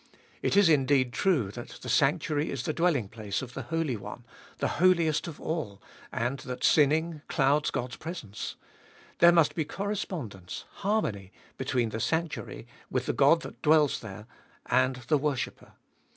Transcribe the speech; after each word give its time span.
It 0.41 0.57
is 0.57 0.67
indeed 0.67 1.13
true 1.13 1.51
that 1.51 1.77
the 1.83 1.87
sanctuary 1.87 2.49
is 2.49 2.63
the 2.63 2.73
dwelling 2.73 3.07
place 3.07 3.43
of 3.43 3.53
the 3.53 3.61
Holy 3.61 3.95
One, 3.95 4.25
the 4.57 4.79
Holiest 4.81 5.27
of 5.27 5.39
All, 5.39 5.79
and 6.11 6.39
that 6.39 6.63
sinning 6.63 7.21
clouds 7.27 7.69
God's 7.69 7.97
presence. 7.97 8.55
There 9.19 9.31
must 9.31 9.53
be 9.53 9.63
correspondence, 9.63 10.65
harmony, 10.77 11.31
between 11.55 11.89
the 11.89 11.99
sanctuary, 11.99 12.65
with 12.89 13.05
the 13.05 13.13
God 13.13 13.43
that 13.43 13.61
dwells 13.61 13.99
there, 13.99 14.25
and 14.65 14.95
the 15.07 15.19
worshipper. 15.19 15.73